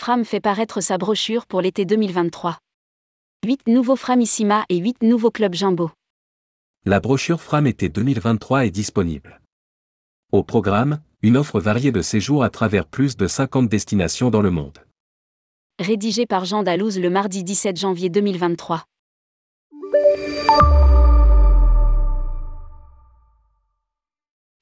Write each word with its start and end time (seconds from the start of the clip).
Fram 0.00 0.24
fait 0.24 0.40
paraître 0.40 0.80
sa 0.80 0.96
brochure 0.96 1.44
pour 1.44 1.60
l'été 1.60 1.84
2023. 1.84 2.56
8 3.44 3.66
nouveaux 3.66 3.96
Framissima 3.96 4.64
et 4.70 4.78
8 4.78 5.02
nouveaux 5.02 5.30
clubs 5.30 5.52
Jumbo. 5.52 5.90
La 6.86 7.00
brochure 7.00 7.42
Fram 7.42 7.66
été 7.66 7.90
2023 7.90 8.64
est 8.64 8.70
disponible. 8.70 9.42
Au 10.32 10.42
programme, 10.42 11.02
une 11.20 11.36
offre 11.36 11.60
variée 11.60 11.92
de 11.92 12.00
séjours 12.00 12.44
à 12.44 12.48
travers 12.48 12.86
plus 12.86 13.18
de 13.18 13.26
50 13.26 13.68
destinations 13.68 14.30
dans 14.30 14.40
le 14.40 14.50
monde. 14.50 14.78
Rédigé 15.78 16.24
par 16.24 16.46
Jean 16.46 16.62
Dalouse 16.62 16.98
le 16.98 17.10
mardi 17.10 17.44
17 17.44 17.78
janvier 17.78 18.08
2023. 18.08 18.84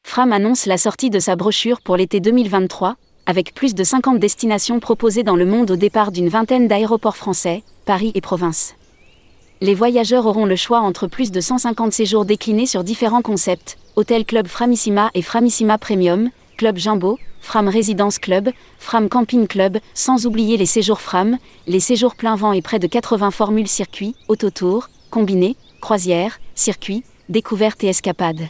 Fram 0.04 0.32
annonce 0.32 0.66
la 0.66 0.78
sortie 0.78 1.10
de 1.10 1.20
sa 1.20 1.36
brochure 1.36 1.80
pour 1.80 1.96
l'été 1.96 2.18
2023, 2.18 2.96
avec 3.28 3.52
plus 3.52 3.74
de 3.74 3.84
50 3.84 4.18
destinations 4.18 4.80
proposées 4.80 5.22
dans 5.22 5.36
le 5.36 5.44
monde 5.44 5.70
au 5.70 5.76
départ 5.76 6.12
d'une 6.12 6.30
vingtaine 6.30 6.66
d'aéroports 6.66 7.18
français, 7.18 7.62
Paris 7.84 8.10
et 8.14 8.22
province. 8.22 8.74
Les 9.60 9.74
voyageurs 9.74 10.24
auront 10.24 10.46
le 10.46 10.56
choix 10.56 10.80
entre 10.80 11.06
plus 11.06 11.30
de 11.30 11.42
150 11.42 11.92
séjours 11.92 12.24
déclinés 12.24 12.64
sur 12.64 12.82
différents 12.82 13.20
concepts, 13.20 13.76
Hôtel 13.96 14.24
Club 14.24 14.46
Framissima 14.46 15.10
et 15.12 15.20
Framissima 15.20 15.76
Premium, 15.76 16.30
Club 16.56 16.78
Jumbo, 16.78 17.18
Fram 17.42 17.68
Résidence 17.68 18.18
Club, 18.18 18.48
Fram 18.78 19.10
Camping 19.10 19.46
Club, 19.46 19.76
sans 19.92 20.24
oublier 20.24 20.56
les 20.56 20.64
séjours 20.64 21.02
Fram, 21.02 21.36
les 21.66 21.80
séjours 21.80 22.14
plein 22.14 22.34
vent 22.34 22.52
et 22.52 22.62
près 22.62 22.78
de 22.78 22.86
80 22.86 23.30
formules 23.30 23.68
circuits, 23.68 24.16
autotour, 24.28 24.88
combinés, 25.10 25.56
croisières, 25.82 26.40
circuits, 26.54 27.04
découvertes 27.28 27.84
et 27.84 27.88
escapades. 27.88 28.48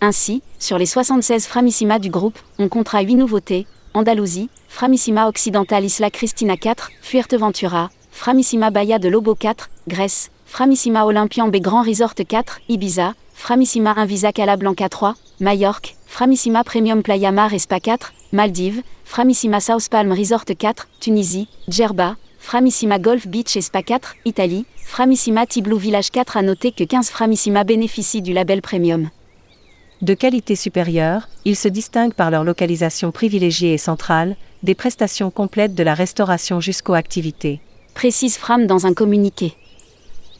Ainsi, 0.00 0.42
sur 0.60 0.78
les 0.78 0.86
76 0.86 1.46
Framissima 1.46 1.98
du 1.98 2.08
groupe, 2.08 2.38
on 2.58 2.68
comptera 2.68 3.00
8 3.00 3.16
nouveautés, 3.16 3.66
Andalousie, 3.92 4.48
Framissima 4.68 5.26
Occidental 5.26 5.84
Isla 5.84 6.10
Cristina 6.10 6.56
4, 6.56 6.90
Fuerteventura, 7.02 7.90
Framissima 8.12 8.70
Bahia 8.70 9.00
de 9.00 9.08
Lobo 9.08 9.34
4, 9.34 9.68
Grèce, 9.88 10.30
Framissima 10.46 11.04
Olympian 11.04 11.48
B 11.48 11.56
Grand 11.60 11.82
Resort 11.82 12.14
4, 12.24 12.60
Ibiza, 12.68 13.14
Framissima 13.34 13.94
Invisa 13.96 14.30
Calablanca 14.32 14.88
3, 14.88 15.14
Majorque, 15.40 15.96
Framissima 16.06 16.62
Premium 16.62 17.02
Playa 17.02 17.32
Mar 17.32 17.50
Spa 17.58 17.80
4, 17.80 18.12
Maldives, 18.32 18.82
Framissima 19.04 19.58
South 19.58 19.88
Palm 19.90 20.12
Resort 20.12 20.54
4, 20.56 20.86
Tunisie, 21.00 21.48
Djerba, 21.66 22.16
Framissima 22.38 23.00
Golf 23.00 23.26
Beach 23.26 23.56
et 23.56 23.60
Spa 23.60 23.82
4, 23.82 24.14
Italie, 24.24 24.66
Framissima 24.84 25.46
Tiblou 25.46 25.78
Village 25.78 26.10
4 26.12 26.36
à 26.36 26.42
noter 26.42 26.70
que 26.70 26.84
15 26.84 27.10
Framissima 27.10 27.64
bénéficient 27.64 28.22
du 28.22 28.32
label 28.32 28.62
Premium. 28.62 29.10
De 30.02 30.14
qualité 30.14 30.56
supérieure, 30.56 31.28
ils 31.44 31.56
se 31.56 31.68
distinguent 31.68 32.14
par 32.14 32.30
leur 32.30 32.42
localisation 32.42 33.12
privilégiée 33.12 33.74
et 33.74 33.78
centrale, 33.78 34.36
des 34.62 34.74
prestations 34.74 35.30
complètes 35.30 35.74
de 35.74 35.82
la 35.82 35.92
restauration 35.92 36.58
jusqu'aux 36.58 36.94
activités. 36.94 37.60
Précise 37.92 38.38
Fram 38.38 38.66
dans 38.66 38.86
un 38.86 38.94
communiqué. 38.94 39.54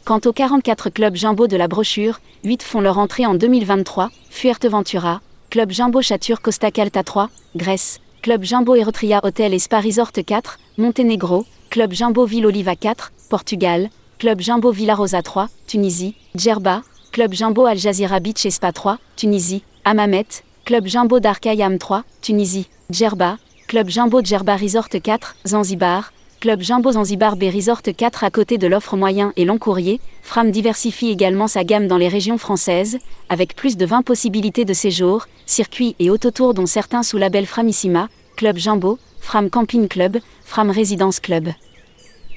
Quant 0.03 0.19
aux 0.25 0.33
44 0.33 0.89
clubs 0.89 1.15
Jumbo 1.15 1.45
de 1.45 1.57
la 1.57 1.67
brochure, 1.67 2.21
8 2.43 2.63
font 2.63 2.81
leur 2.81 2.97
entrée 2.97 3.27
en 3.27 3.35
2023, 3.35 4.09
Fuerteventura, 4.31 5.21
Club 5.51 5.71
Jumbo 5.71 6.01
Chatur 6.01 6.41
Costa 6.41 6.71
Calta 6.71 7.03
3, 7.03 7.29
Grèce, 7.55 7.99
Club 8.23 8.43
Jumbo 8.43 8.73
Eritrea 8.73 9.19
Hotel 9.21 9.53
et 9.53 9.59
Spa 9.59 9.79
Resort 9.79 10.11
4, 10.11 10.57
Monténégro, 10.79 11.45
Club 11.69 11.93
Jumbo 11.93 12.25
Ville 12.25 12.47
Oliva 12.47 12.75
4, 12.75 13.11
Portugal, 13.29 13.91
Club 14.17 14.41
Jumbo 14.41 14.71
Villa 14.71 14.95
Rosa 14.95 15.21
3, 15.21 15.49
Tunisie, 15.67 16.15
Djerba, 16.33 16.81
Club 17.11 17.33
Jumbo 17.33 17.65
Al 17.65 17.77
Jazeera 17.77 18.21
Beach 18.21 18.45
et 18.45 18.51
Spa 18.51 18.71
3, 18.71 18.97
Tunisie, 19.17 19.63
Amamet, 19.83 20.45
Club 20.63 20.87
Jumbo 20.87 21.19
Darkayam 21.19 21.77
3, 21.77 22.05
Tunisie, 22.21 22.69
Djerba, 22.89 23.37
Club 23.67 23.89
Jumbo 23.89 24.23
Djerba 24.23 24.55
Resort 24.55 24.87
4, 25.03 25.35
Zanzibar, 25.45 26.13
Club 26.39 26.61
Jumbo 26.61 26.93
Zanzibar 26.93 27.35
B 27.35 27.43
Resort 27.53 27.81
4 27.81 28.23
à 28.23 28.31
côté 28.31 28.57
de 28.57 28.65
l'offre 28.65 28.95
moyen 28.95 29.33
et 29.35 29.43
long 29.43 29.57
courrier, 29.57 29.99
Fram 30.21 30.51
diversifie 30.51 31.09
également 31.09 31.49
sa 31.49 31.65
gamme 31.65 31.89
dans 31.89 31.97
les 31.97 32.07
régions 32.07 32.37
françaises, 32.37 32.97
avec 33.27 33.57
plus 33.57 33.75
de 33.75 33.85
20 33.85 34.03
possibilités 34.03 34.63
de 34.63 34.73
séjour, 34.73 35.27
circuits 35.45 35.97
et 35.99 36.09
autotours 36.09 36.53
dont 36.53 36.65
certains 36.65 37.03
sous 37.03 37.17
label 37.17 37.45
Framissima, 37.45 38.07
Club 38.37 38.55
Jumbo, 38.55 38.99
Fram 39.19 39.49
Camping 39.49 39.89
Club, 39.89 40.19
Fram 40.45 40.71
Résidence 40.71 41.19
Club. 41.19 41.49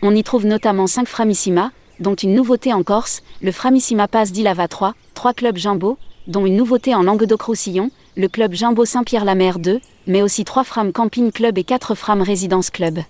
On 0.03 0.17
y 0.17 0.25
trouve 0.25 0.47
notamment 0.47 0.89
5 0.89 1.07
Framissima, 1.07 1.71
dont 2.01 2.15
une 2.15 2.35
nouveauté 2.35 2.73
en 2.73 2.83
Corse, 2.83 3.23
le 3.43 3.53
Framissima 3.53 4.09
Pass 4.09 4.33
d'Ilava 4.33 4.69
3, 4.69 4.95
3 5.15 5.35
clubs 5.35 5.57
Jumbo, 5.57 5.99
dont 6.27 6.47
une 6.47 6.57
nouveauté 6.57 6.95
en 6.95 7.03
Languedoc-Roussillon, 7.03 7.91
le 8.17 8.29
club 8.29 8.55
Jumbo 8.55 8.85
Saint-Pierre-la-Mer 8.85 9.59
2, 9.59 9.81
mais 10.07 10.23
aussi 10.23 10.45
3 10.45 10.65
Fram 10.65 10.93
Camping 10.93 11.33
Club 11.33 11.59
et 11.59 11.65
4 11.65 11.95
Fram 11.95 12.23
Résidence 12.23 12.71
Club. 12.71 13.01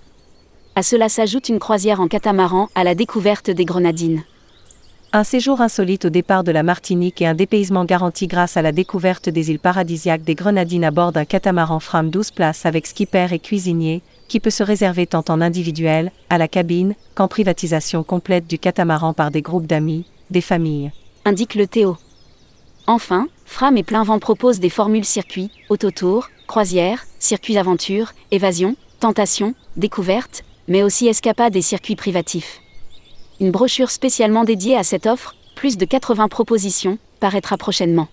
À 0.74 0.82
cela 0.82 1.08
s'ajoute 1.08 1.48
une 1.48 1.60
croisière 1.60 2.00
en 2.00 2.08
catamaran 2.08 2.68
à 2.74 2.84
la 2.84 2.94
découverte 2.94 3.50
des 3.50 3.64
Grenadines. 3.64 4.24
Un 5.12 5.22
séjour 5.22 5.60
insolite 5.60 6.06
au 6.06 6.10
départ 6.10 6.42
de 6.42 6.50
la 6.50 6.64
Martinique 6.64 7.22
et 7.22 7.26
un 7.26 7.34
dépaysement 7.34 7.84
garanti 7.84 8.26
grâce 8.26 8.56
à 8.56 8.62
la 8.62 8.72
découverte 8.72 9.28
des 9.28 9.52
îles 9.52 9.60
paradisiaques 9.60 10.24
des 10.24 10.34
Grenadines 10.34 10.82
à 10.82 10.90
bord 10.90 11.12
d'un 11.12 11.24
catamaran 11.24 11.78
Fram 11.78 12.10
12 12.10 12.32
places 12.32 12.66
avec 12.66 12.88
skipper 12.88 13.28
et 13.30 13.38
cuisinier, 13.38 14.02
qui 14.28 14.40
peut 14.40 14.50
se 14.50 14.62
réserver 14.62 15.06
tant 15.06 15.24
en 15.28 15.40
individuel, 15.40 16.12
à 16.30 16.38
la 16.38 16.48
cabine, 16.48 16.94
qu'en 17.14 17.28
privatisation 17.28 18.02
complète 18.02 18.46
du 18.46 18.58
catamaran 18.58 19.12
par 19.12 19.30
des 19.30 19.42
groupes 19.42 19.66
d'amis, 19.66 20.06
des 20.30 20.40
familles. 20.40 20.92
Indique 21.24 21.54
le 21.54 21.66
Théo. 21.66 21.96
Enfin, 22.86 23.28
Fram 23.44 23.76
et 23.76 23.82
Plein 23.82 24.02
Vent 24.02 24.18
propose 24.18 24.60
des 24.60 24.70
formules 24.70 25.04
circuits, 25.04 25.50
autotour, 25.68 26.28
croisière, 26.46 27.04
circuits 27.18 27.58
aventure, 27.58 28.12
évasion, 28.30 28.76
tentation, 29.00 29.54
découverte, 29.76 30.44
mais 30.68 30.82
aussi 30.82 31.06
escapades 31.06 31.56
et 31.56 31.62
circuits 31.62 31.96
privatifs. 31.96 32.60
Une 33.40 33.50
brochure 33.50 33.90
spécialement 33.90 34.44
dédiée 34.44 34.76
à 34.76 34.84
cette 34.84 35.06
offre, 35.06 35.34
plus 35.56 35.76
de 35.76 35.84
80 35.84 36.28
propositions, 36.28 36.98
paraîtra 37.20 37.56
prochainement. 37.56 38.08